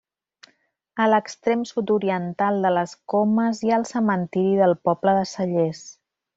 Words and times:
A 1.03 1.05
l'extrem 1.13 1.61
sud-oriental 1.73 2.57
de 2.65 2.73
les 2.79 2.97
Comes 3.15 3.63
hi 3.69 3.73
ha 3.75 3.79
el 3.81 3.87
cementiri 3.93 4.59
del 4.65 4.77
poble 4.91 5.19
de 5.23 5.33
Cellers. 5.37 5.89